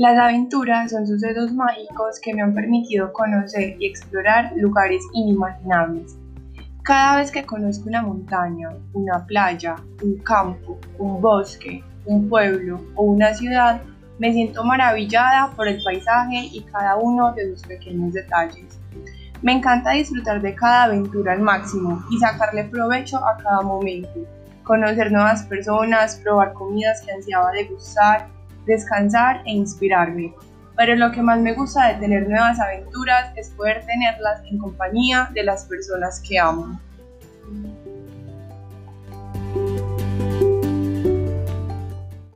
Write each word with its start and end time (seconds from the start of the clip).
Las 0.00 0.16
aventuras 0.16 0.92
son 0.92 1.06
sucesos 1.06 1.52
mágicos 1.52 2.18
que 2.22 2.32
me 2.32 2.40
han 2.40 2.54
permitido 2.54 3.12
conocer 3.12 3.76
y 3.78 3.84
explorar 3.84 4.50
lugares 4.56 5.02
inimaginables. 5.12 6.16
Cada 6.82 7.18
vez 7.18 7.30
que 7.30 7.44
conozco 7.44 7.86
una 7.86 8.00
montaña, 8.00 8.70
una 8.94 9.26
playa, 9.26 9.76
un 10.02 10.16
campo, 10.20 10.78
un 10.96 11.20
bosque, 11.20 11.84
un 12.06 12.30
pueblo 12.30 12.80
o 12.94 13.02
una 13.02 13.34
ciudad, 13.34 13.82
me 14.18 14.32
siento 14.32 14.64
maravillada 14.64 15.52
por 15.54 15.68
el 15.68 15.82
paisaje 15.84 16.48
y 16.50 16.62
cada 16.62 16.96
uno 16.96 17.34
de 17.34 17.50
sus 17.50 17.66
pequeños 17.66 18.14
detalles. 18.14 18.80
Me 19.42 19.52
encanta 19.52 19.90
disfrutar 19.90 20.40
de 20.40 20.54
cada 20.54 20.84
aventura 20.84 21.34
al 21.34 21.42
máximo 21.42 22.02
y 22.10 22.16
sacarle 22.16 22.64
provecho 22.64 23.18
a 23.18 23.36
cada 23.36 23.60
momento, 23.60 24.18
conocer 24.62 25.12
nuevas 25.12 25.42
personas, 25.42 26.16
probar 26.24 26.54
comidas 26.54 27.02
que 27.02 27.12
ansiaba 27.12 27.52
degustar 27.52 28.39
descansar 28.66 29.42
e 29.46 29.52
inspirarme. 29.52 30.34
Pero 30.76 30.96
lo 30.96 31.12
que 31.12 31.22
más 31.22 31.38
me 31.40 31.52
gusta 31.52 31.88
de 31.88 32.00
tener 32.00 32.28
nuevas 32.28 32.58
aventuras 32.58 33.32
es 33.36 33.50
poder 33.50 33.84
tenerlas 33.86 34.42
en 34.50 34.58
compañía 34.58 35.28
de 35.34 35.44
las 35.44 35.64
personas 35.64 36.22
que 36.26 36.38
amo. 36.38 36.80